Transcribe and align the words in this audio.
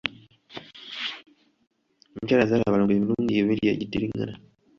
Omukyala 2.13 2.43
yazaala 2.43 2.73
balongo 2.73 2.91
emirundi 2.93 3.31
ebiri 3.41 3.63
egiddiringana. 3.73 4.33